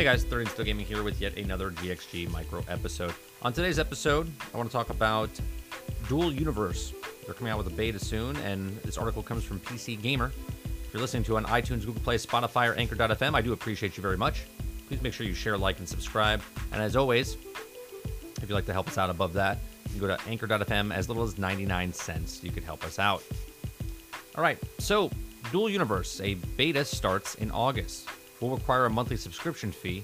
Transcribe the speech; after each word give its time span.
Hey 0.00 0.04
guys, 0.04 0.24
30 0.24 0.46
Still 0.46 0.64
Gaming 0.64 0.86
here 0.86 1.02
with 1.02 1.20
yet 1.20 1.36
another 1.36 1.72
GXG 1.72 2.30
micro 2.30 2.64
episode. 2.68 3.12
On 3.42 3.52
today's 3.52 3.78
episode, 3.78 4.32
I 4.54 4.56
want 4.56 4.70
to 4.70 4.72
talk 4.72 4.88
about 4.88 5.28
Dual 6.08 6.32
Universe. 6.32 6.94
They're 7.26 7.34
coming 7.34 7.52
out 7.52 7.58
with 7.58 7.66
a 7.66 7.76
beta 7.76 7.98
soon, 7.98 8.34
and 8.36 8.74
this 8.78 8.96
article 8.96 9.22
comes 9.22 9.44
from 9.44 9.60
PC 9.60 10.00
Gamer. 10.00 10.32
If 10.86 10.94
you're 10.94 11.02
listening 11.02 11.24
to 11.24 11.36
on 11.36 11.44
iTunes, 11.44 11.84
Google 11.84 12.00
Play, 12.00 12.16
Spotify, 12.16 12.70
or 12.70 12.76
Anchor.fm, 12.76 13.34
I 13.34 13.42
do 13.42 13.52
appreciate 13.52 13.98
you 13.98 14.02
very 14.02 14.16
much. 14.16 14.44
Please 14.88 15.02
make 15.02 15.12
sure 15.12 15.26
you 15.26 15.34
share, 15.34 15.58
like, 15.58 15.80
and 15.80 15.86
subscribe. 15.86 16.40
And 16.72 16.80
as 16.80 16.96
always, 16.96 17.36
if 18.38 18.40
you'd 18.40 18.52
like 18.52 18.64
to 18.64 18.72
help 18.72 18.88
us 18.88 18.96
out 18.96 19.10
above 19.10 19.34
that, 19.34 19.58
you 19.92 20.00
can 20.00 20.00
go 20.00 20.16
to 20.16 20.18
Anchor.fm 20.26 20.94
as 20.94 21.10
little 21.10 21.24
as 21.24 21.36
99 21.36 21.92
cents. 21.92 22.42
You 22.42 22.52
could 22.52 22.64
help 22.64 22.84
us 22.84 22.98
out. 22.98 23.22
All 24.34 24.42
right, 24.42 24.56
so 24.78 25.10
Dual 25.52 25.68
Universe, 25.68 26.22
a 26.22 26.36
beta 26.56 26.86
starts 26.86 27.34
in 27.34 27.50
August 27.50 28.08
will 28.40 28.50
require 28.50 28.86
a 28.86 28.90
monthly 28.90 29.16
subscription 29.16 29.72
fee, 29.72 30.02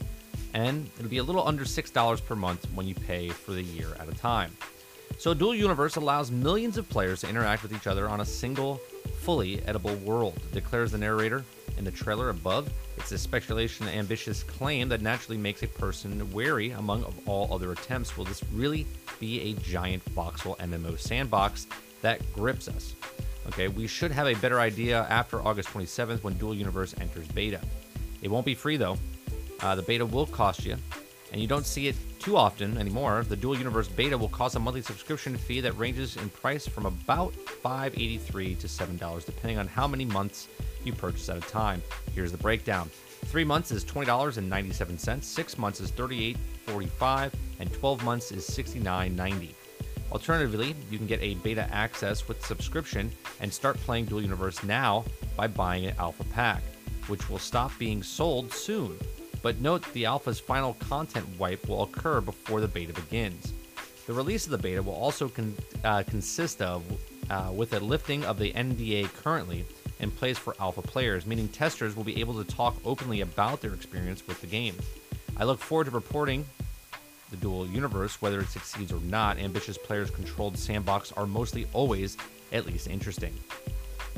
and 0.55 0.89
it'll 0.99 1.11
be 1.11 1.19
a 1.19 1.23
little 1.23 1.47
under 1.47 1.65
$6 1.65 2.25
per 2.25 2.37
month 2.37 2.67
when 2.75 2.87
you 2.87 2.95
pay 2.95 3.29
for 3.29 3.53
the 3.53 3.63
year 3.63 3.97
at 3.99 4.09
a 4.09 4.15
time. 4.15 4.57
So, 5.19 5.33
Dual 5.33 5.55
Universe 5.55 5.97
allows 5.97 6.31
millions 6.31 6.77
of 6.77 6.89
players 6.89 7.21
to 7.21 7.29
interact 7.29 7.63
with 7.63 7.73
each 7.73 7.87
other 7.87 8.09
on 8.09 8.21
a 8.21 8.25
single, 8.25 8.80
fully 9.21 9.63
edible 9.63 9.95
world, 9.97 10.39
declares 10.53 10.93
the 10.93 10.99
narrator 10.99 11.45
in 11.79 11.85
the 11.85 11.91
trailer 11.91 12.30
above. 12.30 12.71
It's 12.97 13.13
a 13.13 13.19
speculation 13.19 13.89
ambitious 13.89 14.43
claim 14.43 14.89
that 14.89 15.01
naturally 15.01 15.39
makes 15.39 15.63
a 15.63 15.69
person 15.69 16.30
wary 16.33 16.73
among 16.73 17.05
of 17.05 17.15
all 17.29 17.53
other 17.53 17.73
attempts. 17.73 18.16
Will 18.16 18.25
this 18.25 18.43
really 18.53 18.87
be 19.19 19.41
a 19.41 19.53
giant 19.55 20.05
voxel 20.15 20.59
MMO 20.59 20.99
sandbox 20.99 21.66
that 22.03 22.21
grips 22.35 22.69
us? 22.69 22.95
Okay, 23.49 23.69
we 23.69 23.87
should 23.87 24.11
have 24.11 24.27
a 24.27 24.35
better 24.35 24.61
idea 24.61 25.07
after 25.09 25.41
August 25.41 25.69
27th 25.69 26.23
when 26.23 26.35
Dual 26.35 26.55
Universe 26.55 26.95
enters 27.01 27.29
beta. 27.29 27.61
It 28.27 28.33
won't 28.33 28.45
be 28.45 28.57
free 28.57 28.77
though. 28.77 28.98
Uh, 29.61 29.77
the 29.77 29.82
beta 29.82 30.05
will 30.05 30.27
cost 30.27 30.66
you, 30.66 30.77
and 31.30 31.41
you 31.41 31.46
don't 31.46 31.65
see 31.65 31.87
it 31.87 31.95
too 32.19 32.37
often 32.37 32.77
anymore. 32.77 33.23
The 33.23 33.37
Dual 33.37 33.57
Universe 33.57 33.87
beta 33.87 34.19
will 34.19 34.29
cost 34.29 34.57
a 34.57 34.59
monthly 34.59 34.82
subscription 34.82 35.37
fee 35.37 35.60
that 35.60 35.79
ranges 35.79 36.16
in 36.16 36.29
price 36.30 36.66
from 36.66 36.87
about 36.87 37.35
$5.83 37.35 38.59
to 38.59 38.66
$7, 38.66 39.24
depending 39.24 39.59
on 39.59 39.69
how 39.69 39.87
many 39.87 40.04
months 40.04 40.49
you 40.82 40.93
purchase 40.93 41.29
at 41.29 41.37
a 41.37 41.41
time. 41.43 41.80
Here's 42.16 42.32
the 42.32 42.38
breakdown. 42.38 42.91
Three 43.27 43.45
months 43.45 43.71
is 43.71 43.85
$20.97, 43.85 45.23
six 45.23 45.57
months 45.57 45.80
is 45.80 45.93
$38.45, 45.93 47.32
and 47.60 47.73
12 47.73 48.04
months 48.04 48.32
is 48.32 48.45
$69.90. 48.51 49.54
Alternatively, 50.10 50.74
you 50.91 50.99
can 50.99 51.07
get 51.07 51.23
a 51.23 51.35
beta 51.35 51.73
access 51.73 52.27
with 52.27 52.45
subscription 52.45 53.09
and 53.38 53.52
start 53.52 53.77
playing 53.77 54.07
Dual 54.07 54.23
Universe 54.23 54.65
now 54.65 55.04
by 55.37 55.47
buying 55.47 55.87
an 55.87 55.95
alpha 56.01 56.24
pack 56.24 56.65
which 57.09 57.29
will 57.29 57.38
stop 57.38 57.73
being 57.79 58.02
sold 58.02 58.52
soon. 58.52 58.99
But 59.43 59.60
note 59.60 59.85
the 59.93 60.07
alpha's 60.07 60.40
final 60.40 60.74
content 60.74 61.26
wipe 61.38 61.68
will 61.68 61.85
occur 61.85 62.21
before 62.21 62.60
the 62.60 62.68
beta 62.68 62.93
begins. 62.93 63.52
The 64.06 64.12
release 64.12 64.44
of 64.44 64.50
the 64.53 64.59
beta 64.59 64.82
will 64.82 64.94
also 64.94 65.28
con- 65.28 65.56
uh, 65.84 66.03
consist 66.04 66.62
of 66.62 66.82
uh, 67.31 67.50
with 67.53 67.72
a 67.72 67.81
lifting 67.81 68.25
of 68.25 68.38
the 68.38 68.53
NDA 68.53 69.12
currently 69.15 69.65
in 70.00 70.10
place 70.10 70.38
for 70.38 70.54
alpha 70.60 70.82
players, 70.82 71.26
meaning 71.26 71.48
testers 71.48 71.97
will 71.97 72.04
be 72.04 72.21
able 72.21 72.43
to 72.43 72.44
talk 72.44 72.76
openly 72.84 73.20
about 73.22 73.60
their 73.60 73.75
experience 73.75 74.26
with 74.26 74.41
the 74.41 74.47
game. 74.47 74.76
I 75.37 75.44
look 75.44 75.59
forward 75.59 75.84
to 75.84 75.91
reporting 75.91 76.44
the 77.31 77.37
dual 77.37 77.66
universe, 77.66 78.20
whether 78.22 78.41
it 78.41 78.48
succeeds 78.48 78.93
or 78.93 79.00
not. 79.00 79.38
Ambitious 79.38 79.78
players 79.78 80.10
controlled 80.10 80.56
sandbox 80.56 81.12
are 81.12 81.26
mostly 81.26 81.66
always 81.72 82.16
at 82.53 82.66
least 82.66 82.88
interesting. 82.88 83.34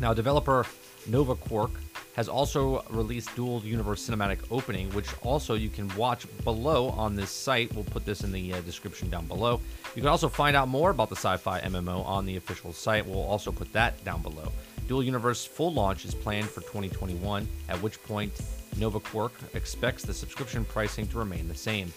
Now, 0.00 0.12
developer 0.12 0.66
Novaquark 1.08 1.70
has 2.18 2.28
also 2.28 2.82
released 2.90 3.32
Dual 3.36 3.60
Universe 3.60 4.08
Cinematic 4.08 4.40
Opening, 4.50 4.90
which 4.90 5.06
also 5.22 5.54
you 5.54 5.68
can 5.68 5.86
watch 5.94 6.26
below 6.42 6.88
on 6.88 7.14
this 7.14 7.30
site. 7.30 7.72
We'll 7.72 7.84
put 7.84 8.04
this 8.04 8.24
in 8.24 8.32
the 8.32 8.54
uh, 8.54 8.60
description 8.62 9.08
down 9.08 9.26
below. 9.26 9.60
You 9.94 10.02
can 10.02 10.08
also 10.08 10.28
find 10.28 10.56
out 10.56 10.66
more 10.66 10.90
about 10.90 11.10
the 11.10 11.14
sci 11.14 11.36
fi 11.36 11.60
MMO 11.60 12.04
on 12.04 12.26
the 12.26 12.34
official 12.34 12.72
site. 12.72 13.06
We'll 13.06 13.22
also 13.22 13.52
put 13.52 13.72
that 13.72 14.04
down 14.04 14.20
below. 14.22 14.50
Dual 14.88 15.04
Universe 15.04 15.44
full 15.44 15.72
launch 15.72 16.04
is 16.04 16.12
planned 16.12 16.48
for 16.48 16.60
2021, 16.62 17.46
at 17.68 17.80
which 17.80 18.02
point 18.02 18.32
Novaquark 18.74 19.30
expects 19.54 20.02
the 20.02 20.12
subscription 20.12 20.64
pricing 20.64 21.06
to 21.06 21.18
remain 21.18 21.46
the 21.46 21.54
same. 21.54 21.92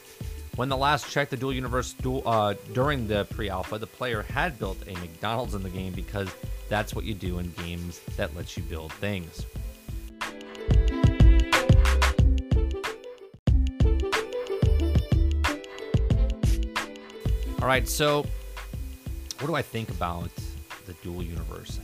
When 0.56 0.70
the 0.70 0.78
last 0.78 1.10
check, 1.10 1.32
the 1.32 1.38
Dual 1.38 1.54
Universe 1.54 1.96
uh, 2.06 2.54
during 2.74 3.08
the 3.08 3.26
pre-alpha, 3.32 3.80
the 3.80 3.88
player 3.88 4.22
had 4.22 4.60
built 4.60 4.78
a 4.88 4.94
McDonald's 5.00 5.56
in 5.56 5.64
the 5.64 5.70
game 5.72 5.94
because 5.94 6.30
that's 6.70 6.94
what 6.94 7.06
you 7.06 7.16
do 7.16 7.40
in 7.40 7.50
games 7.54 8.02
that 8.18 8.36
lets 8.36 8.56
you 8.56 8.62
build 8.62 8.94
things. 8.94 9.48
Right, 17.72 17.88
so 17.88 18.26
what 19.40 19.48
do 19.48 19.56
I 19.56 19.62
think 19.62 19.88
about 19.90 20.30
the 20.86 20.94
dual 20.96 21.24
universe? 21.24 21.80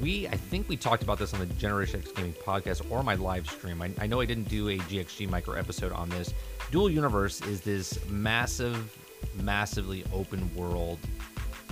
We, 0.00 0.26
I 0.26 0.36
think 0.36 0.68
we 0.68 0.76
talked 0.76 1.04
about 1.04 1.18
this 1.18 1.32
on 1.32 1.38
the 1.38 1.46
Generation 1.46 2.00
X 2.00 2.10
Gaming 2.10 2.32
podcast 2.32 2.90
or 2.90 3.04
my 3.04 3.14
live 3.14 3.48
stream. 3.48 3.80
I, 3.82 3.92
I 4.00 4.08
know 4.08 4.20
I 4.20 4.24
didn't 4.24 4.48
do 4.48 4.70
a 4.70 4.78
GXG 4.78 5.30
micro 5.30 5.54
episode 5.54 5.92
on 5.92 6.08
this. 6.08 6.34
Dual 6.72 6.90
universe 6.90 7.40
is 7.42 7.60
this 7.60 8.00
massive, 8.08 8.98
massively 9.40 10.02
open 10.12 10.52
world 10.56 10.98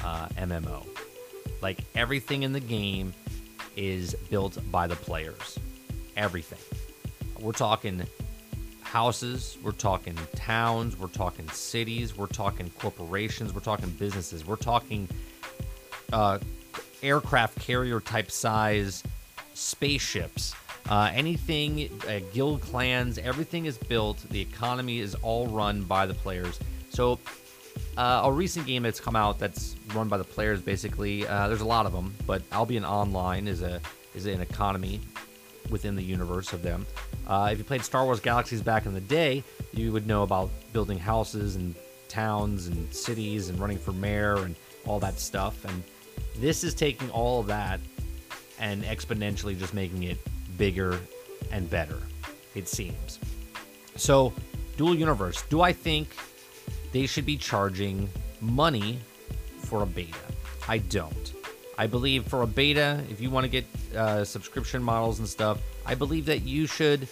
uh, 0.05 0.29
MMO. 0.37 0.87
Like 1.61 1.81
everything 1.97 2.45
in 2.45 2.53
the 2.53 2.61
game 2.61 3.13
is 3.75 4.15
built 4.31 4.59
by 4.71 4.87
the 4.87 4.97
players. 4.97 5.59
Everything. 6.17 6.61
We're 7.41 7.51
talking 7.51 8.07
houses, 8.91 9.57
we're 9.63 9.71
talking 9.71 10.19
towns, 10.35 10.99
we're 10.99 11.07
talking 11.07 11.49
cities, 11.51 12.19
we're 12.19 12.27
talking 12.27 12.69
corporations, 12.71 13.55
we're 13.55 13.61
talking 13.61 13.89
businesses, 13.91 14.45
we're 14.45 14.57
talking 14.57 15.09
uh, 16.13 16.39
aircraft 17.01 17.61
carrier 17.61 18.01
type 18.01 18.33
size 18.33 19.05
spaceships. 19.55 20.55
Uh, 20.89 21.09
anything, 21.15 21.89
uh, 22.09 22.19
guild 22.33 22.61
clans, 22.63 23.17
everything 23.19 23.67
is 23.67 23.79
built. 23.79 24.19
The 24.31 24.41
economy 24.41 24.99
is 24.99 25.15
all 25.17 25.47
run 25.47 25.83
by 25.83 26.05
the 26.07 26.15
players. 26.15 26.59
So, 26.89 27.21
uh, 27.97 28.23
a 28.25 28.33
recent 28.33 28.67
game 28.67 28.83
that's 28.83 28.99
come 28.99 29.15
out 29.15 29.39
that's 29.39 29.77
run 29.95 30.09
by 30.09 30.17
the 30.17 30.25
players, 30.25 30.61
basically, 30.61 31.25
uh, 31.29 31.47
there's 31.47 31.61
a 31.61 31.67
lot 31.67 31.87
of 31.87 31.93
them, 31.93 32.13
but 32.27 32.43
Albion 32.51 32.85
Online 32.85 33.47
is 33.47 33.63
a 33.63 33.81
is 34.17 34.27
an 34.27 34.41
economy 34.41 35.01
within 35.71 35.97
the 35.97 36.03
universe 36.03 36.53
of 36.53 36.63
them. 36.63 36.87
Uh, 37.27 37.51
if 37.53 37.59
you 37.59 37.65
played 37.65 37.85
Star 37.85 38.05
Wars 38.05 38.21
Galaxies 38.21 38.63
back 38.63 38.87
in 38.87 38.95
the 38.95 39.01
day, 39.01 39.43
you 39.73 39.93
would 39.93 40.07
know 40.07 40.23
about 40.23 40.51
building 40.73 40.99
houses 40.99 41.57
and 41.57 41.75
towns 42.09 42.67
and 42.67 42.93
cities 42.93 43.49
and 43.49 43.59
running 43.59 43.79
for 43.79 43.93
mayor 43.93 44.37
and 44.39 44.57
all 44.87 44.99
that 45.01 45.19
stuff. 45.19 45.65
And 45.65 45.83
this 46.37 46.65
is 46.65 46.75
taking 46.75 47.11
all 47.11 47.41
of 47.41 47.47
that 47.47 47.81
and 48.59 48.83
exponentially 48.85 49.59
just 49.59 49.75
making 49.75 50.03
it 50.03 50.19
bigger 50.59 51.01
and 51.51 51.69
better, 51.71 51.99
it 52.55 52.69
seems. 52.69 53.19
So, 53.97 54.33
Dual 54.77 54.95
Universe, 54.95 55.43
do 55.49 55.61
I 55.61 55.73
think 55.73 56.15
they 56.93 57.07
should 57.07 57.27
be 57.27 57.37
charging 57.37 58.09
money 58.41 58.99
for 59.59 59.83
a 59.83 59.87
beta? 59.87 60.17
I 60.69 60.79
don't. 60.79 61.40
I 61.81 61.87
believe 61.87 62.27
for 62.27 62.43
a 62.43 62.47
beta, 62.47 63.03
if 63.09 63.23
you 63.23 63.31
want 63.31 63.45
to 63.45 63.49
get 63.49 63.65
uh, 63.97 64.23
subscription 64.23 64.83
models 64.83 65.19
and 65.19 65.27
stuff, 65.27 65.63
I 65.87 65.95
believe 65.95 66.27
that 66.27 66.43
you 66.43 66.67
should 66.67 67.09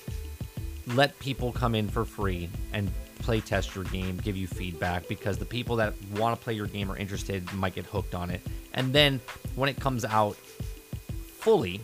let 0.88 1.18
people 1.20 1.52
come 1.52 1.74
in 1.74 1.88
for 1.88 2.04
free 2.04 2.50
and 2.74 2.90
play 3.20 3.40
test 3.40 3.74
your 3.74 3.84
game, 3.84 4.18
give 4.18 4.36
you 4.36 4.46
feedback 4.46 5.08
because 5.08 5.38
the 5.38 5.46
people 5.46 5.76
that 5.76 5.94
want 6.18 6.38
to 6.38 6.44
play 6.44 6.52
your 6.52 6.66
game 6.66 6.92
are 6.92 6.98
interested 6.98 7.50
might 7.54 7.76
get 7.76 7.86
hooked 7.86 8.14
on 8.14 8.28
it. 8.28 8.42
And 8.74 8.92
then 8.92 9.22
when 9.56 9.70
it 9.70 9.80
comes 9.80 10.04
out 10.04 10.36
fully, 10.36 11.80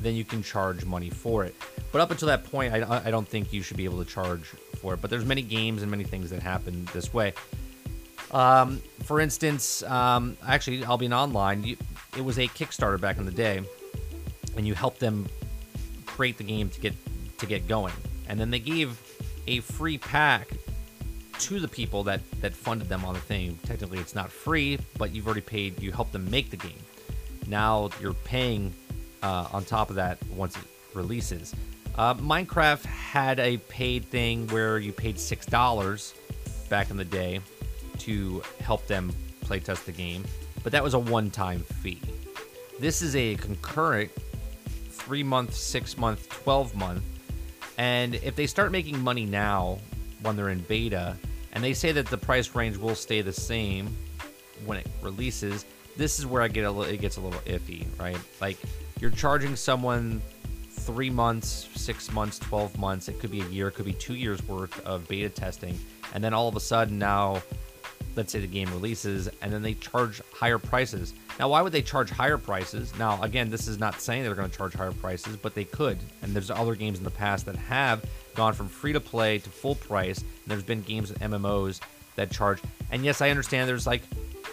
then 0.00 0.14
you 0.14 0.24
can 0.24 0.42
charge 0.42 0.86
money 0.86 1.10
for 1.10 1.44
it. 1.44 1.54
But 1.92 2.00
up 2.00 2.10
until 2.10 2.28
that 2.28 2.44
point, 2.44 2.72
I, 2.72 3.02
I 3.04 3.10
don't 3.10 3.28
think 3.28 3.52
you 3.52 3.60
should 3.60 3.76
be 3.76 3.84
able 3.84 4.02
to 4.02 4.10
charge 4.10 4.44
for 4.80 4.94
it. 4.94 5.02
But 5.02 5.10
there's 5.10 5.26
many 5.26 5.42
games 5.42 5.82
and 5.82 5.90
many 5.90 6.04
things 6.04 6.30
that 6.30 6.40
happen 6.40 6.88
this 6.94 7.12
way. 7.12 7.34
Um, 8.30 8.80
for 9.02 9.20
instance, 9.20 9.82
um, 9.84 10.38
actually, 10.46 10.82
Albion 10.84 11.12
Online, 11.12 11.62
you, 11.62 11.76
it 12.16 12.24
was 12.24 12.38
a 12.38 12.46
Kickstarter 12.48 13.00
back 13.00 13.18
in 13.18 13.24
the 13.24 13.32
day, 13.32 13.62
and 14.56 14.66
you 14.66 14.74
helped 14.74 15.00
them 15.00 15.26
create 16.06 16.38
the 16.38 16.44
game 16.44 16.68
to 16.70 16.80
get 16.80 16.94
to 17.38 17.46
get 17.46 17.66
going, 17.66 17.94
and 18.28 18.38
then 18.38 18.50
they 18.50 18.58
gave 18.58 19.00
a 19.46 19.60
free 19.60 19.98
pack 19.98 20.48
to 21.38 21.58
the 21.58 21.68
people 21.68 22.04
that 22.04 22.20
that 22.40 22.54
funded 22.54 22.88
them 22.88 23.04
on 23.04 23.14
the 23.14 23.20
thing. 23.20 23.58
Technically, 23.64 23.98
it's 23.98 24.14
not 24.14 24.30
free, 24.30 24.78
but 24.98 25.14
you've 25.14 25.26
already 25.26 25.40
paid. 25.40 25.80
You 25.82 25.92
helped 25.92 26.12
them 26.12 26.30
make 26.30 26.50
the 26.50 26.56
game. 26.56 26.78
Now 27.46 27.90
you're 28.00 28.14
paying 28.14 28.72
uh, 29.22 29.48
on 29.52 29.64
top 29.64 29.90
of 29.90 29.96
that 29.96 30.18
once 30.28 30.56
it 30.56 30.62
releases. 30.94 31.54
Uh, 31.96 32.14
Minecraft 32.14 32.84
had 32.84 33.38
a 33.38 33.58
paid 33.58 34.04
thing 34.06 34.48
where 34.48 34.78
you 34.78 34.92
paid 34.92 35.18
six 35.18 35.46
dollars 35.46 36.14
back 36.68 36.90
in 36.90 36.96
the 36.96 37.04
day 37.04 37.40
to 37.98 38.42
help 38.60 38.86
them 38.86 39.12
playtest 39.44 39.84
the 39.84 39.92
game, 39.92 40.24
but 40.64 40.72
that 40.72 40.82
was 40.82 40.94
a 40.94 40.98
one-time 40.98 41.60
fee. 41.60 42.00
This 42.80 43.02
is 43.02 43.14
a 43.14 43.36
concurrent 43.36 44.10
three 44.90 45.22
month, 45.22 45.54
six 45.54 45.96
month, 45.96 46.28
12 46.30 46.74
month. 46.74 47.04
And 47.78 48.16
if 48.16 48.34
they 48.34 48.46
start 48.46 48.72
making 48.72 49.00
money 49.00 49.26
now 49.26 49.78
when 50.22 50.34
they're 50.34 50.48
in 50.48 50.60
beta, 50.60 51.16
and 51.52 51.62
they 51.62 51.74
say 51.74 51.92
that 51.92 52.06
the 52.06 52.18
price 52.18 52.54
range 52.54 52.76
will 52.76 52.96
stay 52.96 53.20
the 53.20 53.32
same 53.32 53.96
when 54.64 54.78
it 54.78 54.88
releases. 55.02 55.64
This 55.96 56.18
is 56.18 56.26
where 56.26 56.42
I 56.42 56.48
get 56.48 56.64
a 56.64 56.70
little, 56.70 56.92
it 56.92 57.00
gets 57.00 57.16
a 57.16 57.20
little 57.20 57.40
iffy, 57.40 57.86
right? 58.00 58.18
Like 58.40 58.58
you're 59.00 59.10
charging 59.10 59.54
someone 59.54 60.20
three 60.70 61.10
months, 61.10 61.68
six 61.74 62.10
months, 62.12 62.38
12 62.40 62.78
months. 62.78 63.08
It 63.08 63.20
could 63.20 63.30
be 63.30 63.42
a 63.42 63.46
year, 63.46 63.68
it 63.68 63.72
could 63.72 63.84
be 63.84 63.92
two 63.92 64.14
years 64.14 64.42
worth 64.48 64.84
of 64.84 65.06
beta 65.06 65.28
testing. 65.28 65.78
And 66.12 66.24
then 66.24 66.34
all 66.34 66.48
of 66.48 66.56
a 66.56 66.60
sudden 66.60 66.98
now, 66.98 67.42
let's 68.16 68.32
say 68.32 68.40
the 68.40 68.46
game 68.46 68.70
releases 68.70 69.28
and 69.42 69.52
then 69.52 69.62
they 69.62 69.74
charge 69.74 70.20
higher 70.34 70.58
prices. 70.58 71.14
Now, 71.38 71.48
why 71.48 71.62
would 71.62 71.72
they 71.72 71.82
charge 71.82 72.10
higher 72.10 72.38
prices? 72.38 72.92
Now, 72.98 73.22
again, 73.22 73.50
this 73.50 73.68
is 73.68 73.78
not 73.78 74.00
saying 74.00 74.24
they're 74.24 74.34
going 74.34 74.50
to 74.50 74.56
charge 74.56 74.74
higher 74.74 74.92
prices, 74.92 75.36
but 75.36 75.54
they 75.54 75.64
could. 75.64 75.98
And 76.22 76.34
there's 76.34 76.50
other 76.50 76.74
games 76.74 76.98
in 76.98 77.04
the 77.04 77.10
past 77.10 77.46
that 77.46 77.56
have 77.56 78.04
gone 78.34 78.52
from 78.52 78.68
free 78.68 78.92
to 78.92 79.00
play 79.00 79.38
to 79.38 79.48
full 79.48 79.76
price. 79.76 80.18
And 80.18 80.28
there's 80.46 80.62
been 80.62 80.82
games 80.82 81.10
with 81.10 81.20
MMOs 81.20 81.80
that 82.16 82.30
charge. 82.30 82.60
And 82.90 83.04
yes, 83.04 83.20
I 83.20 83.30
understand 83.30 83.68
there's 83.68 83.86
like 83.86 84.02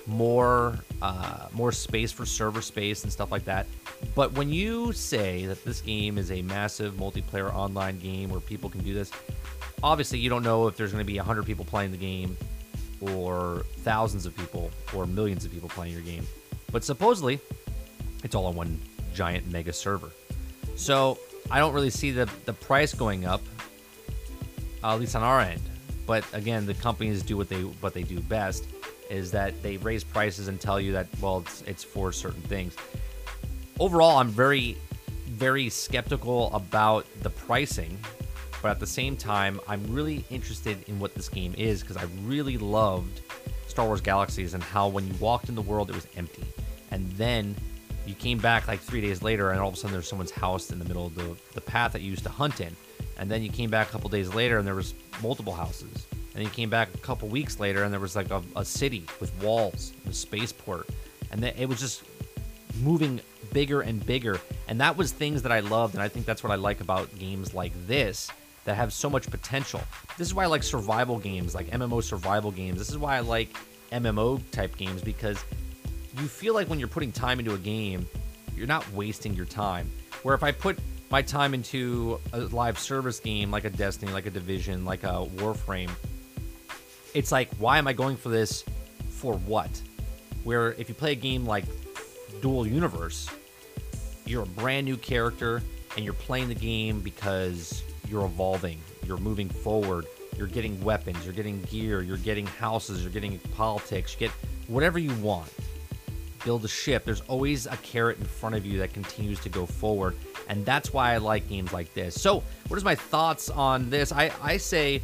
more 0.08 0.80
uh, 1.02 1.48
more 1.54 1.72
space 1.72 2.12
for 2.12 2.26
server 2.26 2.62
space 2.62 3.04
and 3.04 3.12
stuff 3.12 3.32
like 3.32 3.46
that. 3.46 3.68
But 4.16 4.34
when 4.34 4.50
you 4.50 4.94
say 4.94 5.46
that 5.46 5.64
this 5.64 5.82
game 5.82 6.18
is 6.18 6.32
a 6.32 6.42
massive 6.42 6.96
multiplayer 6.96 7.54
online 7.54 8.00
game 8.00 8.30
where 8.30 8.40
people 8.40 8.70
can 8.70 8.84
do 8.84 8.94
this, 8.94 9.12
obviously 9.84 10.20
you 10.20 10.30
don't 10.30 10.44
know 10.44 10.68
if 10.68 10.76
there's 10.76 10.92
going 10.92 11.06
to 11.06 11.12
be 11.12 11.18
100 11.18 11.46
people 11.46 11.66
playing 11.66 11.92
the 11.92 11.98
game 11.98 12.36
or 13.02 13.66
thousands 13.80 14.26
of 14.26 14.36
people 14.38 14.72
or 14.94 15.06
millions 15.06 15.46
of 15.46 15.52
people 15.52 15.70
playing 15.70 15.94
your 15.94 16.02
game. 16.02 16.26
But 16.72 16.84
supposedly, 16.84 17.40
it's 18.24 18.36
all 18.36 18.46
on 18.46 18.56
one 18.56 18.80
giant 19.14 19.52
mega 19.52 19.74
server. 19.74 20.12
So 20.76 21.18
I 21.50 21.60
don't 21.60 21.74
really 21.74 21.90
see 21.90 22.12
the, 22.12 22.30
the 22.46 22.54
price 22.54 22.94
going 22.94 23.26
up, 23.26 23.42
at 24.84 25.00
least 25.00 25.16
on 25.16 25.24
our 25.24 25.42
end. 25.42 25.62
But 26.06 26.26
again, 26.34 26.66
the 26.66 26.74
companies 26.74 27.24
do 27.24 27.38
what 27.38 27.50
they 27.50 27.62
what 27.62 27.94
they 27.94 28.04
do 28.04 28.20
best 28.20 28.68
is 29.10 29.32
that 29.32 29.62
they 29.62 29.78
raise 29.78 30.04
prices 30.04 30.48
and 30.48 30.60
tell 30.60 30.80
you 30.80 30.94
that 30.94 31.08
well 31.22 31.40
it's 31.40 31.62
it's 31.64 31.84
for 31.84 32.12
certain 32.12 32.42
things. 32.44 32.76
Overall, 33.80 34.18
I'm 34.18 34.30
very 34.30 34.78
very 35.28 35.70
skeptical 35.70 36.54
about 36.54 37.06
the 37.22 37.30
pricing, 37.30 37.98
but 38.62 38.70
at 38.70 38.80
the 38.80 38.88
same 38.88 39.16
time, 39.18 39.60
I'm 39.68 39.84
really 39.92 40.24
interested 40.30 40.78
in 40.88 41.00
what 41.00 41.16
this 41.16 41.30
game 41.30 41.56
is 41.58 41.82
because 41.82 41.98
I 41.98 42.06
really 42.24 42.58
loved 42.58 43.22
Star 43.68 43.86
Wars 43.86 44.02
Galaxies 44.02 44.54
and 44.54 44.62
how 44.62 44.88
when 44.88 45.08
you 45.08 45.14
walked 45.20 45.50
in 45.50 45.56
the 45.56 45.62
world 45.62 45.90
it 45.90 45.96
was 45.96 46.08
empty. 46.16 46.46
And 46.92 47.10
then 47.14 47.56
you 48.06 48.14
came 48.14 48.38
back 48.38 48.68
like 48.68 48.80
3 48.80 49.02
days 49.02 49.22
later 49.22 49.52
and 49.52 49.60
all 49.60 49.70
of 49.70 49.74
a 49.74 49.78
sudden 49.78 49.94
there's 49.94 50.08
someone's 50.08 50.32
house 50.32 50.72
in 50.72 50.80
the 50.80 50.86
middle 50.86 51.08
of 51.08 51.16
the 51.16 51.36
the 51.54 51.62
path 51.62 51.94
that 51.94 52.02
you 52.02 52.12
used 52.12 52.24
to 52.24 52.30
hunt 52.30 52.62
in. 52.62 52.76
And 53.18 53.30
then 53.30 53.42
you 53.44 53.50
came 53.50 53.70
back 53.70 53.90
a 53.90 53.92
couple 53.92 54.10
days 54.10 54.34
later 54.34 54.58
and 54.58 54.68
there 54.68 54.76
was 54.76 54.94
multiple 55.22 55.54
houses 55.54 56.06
and 56.34 56.40
then 56.40 56.44
you 56.44 56.50
came 56.50 56.70
back 56.70 56.90
a 56.96 56.98
couple 57.00 57.28
weeks 57.28 57.60
later, 57.60 57.84
and 57.84 57.92
there 57.92 58.00
was 58.00 58.16
like 58.16 58.32
a, 58.32 58.42
a 58.56 58.64
city 58.64 59.06
with 59.20 59.34
walls, 59.44 59.92
a 60.10 60.14
spaceport, 60.14 60.88
and 61.30 61.44
then 61.44 61.54
it 61.58 61.68
was 61.68 61.78
just 61.78 62.04
moving 62.82 63.20
bigger 63.52 63.82
and 63.82 64.06
bigger. 64.06 64.40
And 64.70 64.80
that 64.80 64.96
was 64.96 65.12
things 65.12 65.42
that 65.42 65.52
I 65.52 65.60
loved, 65.60 65.94
and 65.94 66.02
I 66.02 66.08
think 66.08 66.26
that's 66.26 66.42
what 66.42 66.52
I 66.52 66.56
like 66.56 66.80
about 66.80 67.14
games 67.20 67.54
like 67.54 67.74
this 67.86 68.32
that 68.66 68.76
have 68.76 68.94
so 68.94 69.10
much 69.10 69.30
potential. 69.30 69.82
This 70.18 70.28
is 70.28 70.34
why 70.34 70.44
I 70.44 70.48
like 70.48 70.64
survival 70.64 71.18
games, 71.18 71.56
like 71.56 71.68
MMO 71.72 72.04
survival 72.04 72.52
games. 72.52 72.78
This 72.78 72.90
is 72.90 72.98
why 72.98 73.18
I 73.18 73.22
like 73.22 73.56
MMO 73.92 74.42
type 74.52 74.78
games 74.78 75.02
because 75.02 75.44
you 76.18 76.28
feel 76.28 76.54
like 76.54 76.70
when 76.70 76.80
you're 76.80 76.88
putting 76.88 77.12
time 77.12 77.40
into 77.40 77.54
a 77.54 77.58
game, 77.58 78.08
you're 78.56 78.68
not 78.68 78.90
wasting 78.94 79.34
your 79.34 79.46
time. 79.46 79.90
Where 80.24 80.36
if 80.36 80.44
I 80.44 80.52
put 80.52 80.78
my 81.10 81.22
time 81.22 81.54
into 81.54 82.20
a 82.34 82.42
live 82.42 82.78
service 82.78 83.20
game 83.20 83.52
like 83.52 83.66
a 83.66 83.70
Destiny, 83.70 84.12
like 84.12 84.26
a 84.26 84.30
Division, 84.30 84.86
like 84.86 85.04
a 85.04 85.26
Warframe, 85.36 85.90
it's 87.14 87.32
like, 87.32 87.50
why 87.56 87.78
am 87.78 87.88
I 87.88 87.94
going 87.94 88.18
for 88.18 88.30
this 88.30 88.64
for 89.10 89.34
what? 89.34 89.70
Where 90.44 90.74
if 90.74 90.90
you 90.90 90.96
play 90.96 91.12
a 91.12 91.16
game 91.16 91.46
like 91.46 91.66
Dual 92.42 92.66
Universe, 92.66 93.30
you're 94.26 94.44
a 94.44 94.48
brand 94.48 94.86
new 94.86 94.98
character 94.98 95.62
and 95.96 96.06
you're 96.06 96.14
playing 96.14 96.48
the 96.48 96.56
game 96.56 97.02
because 97.02 97.84
you're 98.12 98.26
evolving, 98.26 98.78
you're 99.06 99.18
moving 99.18 99.48
forward, 99.48 100.06
you're 100.38 100.48
getting 100.48 100.82
weapons, 100.84 101.24
you're 101.24 101.34
getting 101.34 101.62
gear, 101.64 102.02
you're 102.02 102.18
getting 102.18 102.46
houses, 102.46 103.02
you're 103.02 103.12
getting 103.12 103.40
politics, 103.56 104.14
you 104.14 104.28
get 104.28 104.32
whatever 104.68 105.00
you 105.00 105.14
want. 105.16 105.50
Build 106.44 106.66
a 106.66 106.68
ship. 106.68 107.06
There's 107.06 107.22
always 107.22 107.68
a 107.68 107.78
carrot 107.78 108.18
in 108.18 108.26
front 108.26 108.56
of 108.56 108.66
you 108.66 108.80
that 108.80 108.94
continues 108.94 109.40
to 109.42 109.50
go 109.50 109.66
forward. 109.66 110.18
And 110.50 110.66
that's 110.66 110.92
why 110.92 111.14
I 111.14 111.18
like 111.18 111.48
games 111.48 111.72
like 111.72 111.94
this. 111.94 112.20
So, 112.20 112.44
what 112.68 112.78
is 112.78 112.84
my 112.84 112.96
thoughts 112.96 113.50
on 113.50 113.90
this? 113.92 114.12
I, 114.12 114.32
I 114.42 114.58
say 114.58 115.02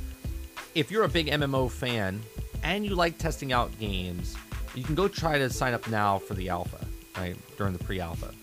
if 0.73 0.89
you're 0.89 1.03
a 1.03 1.09
big 1.09 1.27
MMO 1.27 1.69
fan 1.69 2.21
and 2.63 2.83
you 2.83 2.95
like 2.95 3.19
testing 3.19 3.53
out 3.53 3.77
games, 3.79 4.35
you 4.73 4.83
can 4.83 4.95
go 4.95 5.07
try 5.07 5.37
to 5.37 5.49
sign 5.49 5.73
up 5.73 5.87
now 5.87 6.17
for 6.17 6.33
the 6.33 6.49
alpha, 6.49 6.83
right? 7.17 7.37
During 7.55 7.73
the 7.73 7.83
pre 7.83 7.99
alpha. 7.99 8.33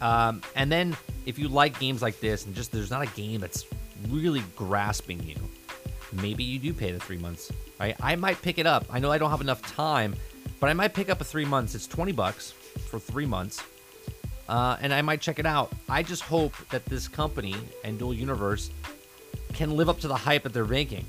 Um, 0.00 0.42
and 0.56 0.70
then 0.72 0.96
if 1.26 1.38
you 1.38 1.48
like 1.48 1.78
games 1.78 2.02
like 2.02 2.20
this 2.20 2.46
and 2.46 2.54
just 2.54 2.72
there's 2.72 2.90
not 2.90 3.02
a 3.02 3.10
game 3.16 3.40
that's 3.40 3.66
really 4.08 4.42
grasping 4.56 5.22
you, 5.22 5.36
maybe 6.12 6.44
you 6.44 6.58
do 6.58 6.74
pay 6.74 6.92
the 6.92 6.98
three 6.98 7.18
months, 7.18 7.52
right? 7.78 7.96
I 8.00 8.16
might 8.16 8.40
pick 8.42 8.58
it 8.58 8.66
up. 8.66 8.86
I 8.90 8.98
know 8.98 9.10
I 9.10 9.18
don't 9.18 9.30
have 9.30 9.40
enough 9.40 9.62
time, 9.62 10.14
but 10.60 10.68
I 10.68 10.72
might 10.72 10.94
pick 10.94 11.10
up 11.10 11.20
a 11.20 11.24
three 11.24 11.44
months. 11.44 11.74
It's 11.74 11.86
20 11.86 12.12
bucks 12.12 12.50
for 12.50 12.98
three 12.98 13.26
months. 13.26 13.62
Uh, 14.48 14.76
and 14.80 14.92
I 14.92 15.02
might 15.02 15.20
check 15.20 15.38
it 15.38 15.46
out. 15.46 15.72
I 15.88 16.02
just 16.02 16.22
hope 16.22 16.54
that 16.70 16.84
this 16.86 17.08
company 17.08 17.54
and 17.84 17.98
Dual 17.98 18.12
Universe 18.12 18.70
can 19.52 19.76
live 19.76 19.88
up 19.88 20.00
to 20.00 20.08
the 20.08 20.16
hype 20.16 20.42
that 20.42 20.52
they're 20.52 20.64
making. 20.64 21.06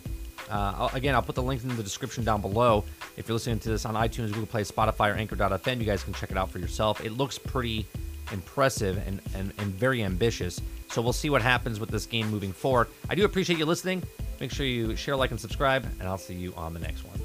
Uh, 0.50 0.90
again, 0.94 1.16
I'll 1.16 1.22
put 1.22 1.36
the 1.36 1.44
link 1.44 1.64
in 1.64 1.76
the 1.76 1.84
description 1.84 2.24
down 2.24 2.42
below. 2.42 2.84
If 3.18 3.28
you're 3.28 3.34
listening 3.34 3.60
to 3.60 3.70
this 3.70 3.86
on 3.86 3.96
iTunes, 3.96 4.28
Google 4.28 4.46
Play, 4.46 4.64
Spotify, 4.64 5.12
or 5.12 5.16
Anchor.fm, 5.16 5.80
you 5.80 5.86
guys 5.86 6.04
can 6.04 6.14
check 6.14 6.32
it 6.32 6.38
out 6.38 6.52
for 6.52 6.60
yourself. 6.60 7.04
It 7.04 7.14
looks 7.14 7.38
pretty 7.38 7.88
impressive 8.32 8.98
and, 9.08 9.22
and, 9.36 9.54
and 9.58 9.68
very 9.74 10.04
ambitious. 10.04 10.62
So 10.90 11.02
we'll 11.02 11.14
see 11.14 11.30
what 11.30 11.42
happens 11.42 11.80
with 11.80 11.90
this 11.90 12.06
game 12.06 12.30
moving 12.30 12.54
forward. 12.54 12.88
I 13.10 13.16
do 13.16 13.26
appreciate 13.26 13.60
you 13.60 13.66
listening. 13.66 14.04
Make 14.40 14.52
sure 14.52 14.66
you 14.66 14.96
share, 14.96 15.16
like, 15.16 15.32
and 15.32 15.40
subscribe, 15.40 15.86
and 16.00 16.08
I'll 16.08 16.18
see 16.18 16.36
you 16.36 16.54
on 16.56 16.74
the 16.74 16.80
next 16.80 17.04
one. 17.04 17.23